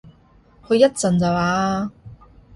[0.67, 1.91] 去一陣㗎咋